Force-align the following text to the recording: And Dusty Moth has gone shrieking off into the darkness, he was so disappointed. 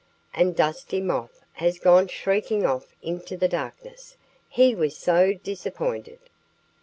And 0.33 0.55
Dusty 0.55 0.99
Moth 0.99 1.43
has 1.51 1.77
gone 1.77 2.07
shrieking 2.07 2.65
off 2.65 2.87
into 3.03 3.37
the 3.37 3.47
darkness, 3.47 4.17
he 4.49 4.73
was 4.73 4.97
so 4.97 5.35
disappointed. 5.35 6.17